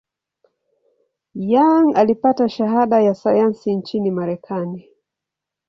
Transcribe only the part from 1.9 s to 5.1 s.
alipata shahada ya sayansi nchini Marekani.